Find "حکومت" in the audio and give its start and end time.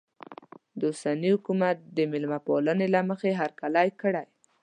1.35-1.77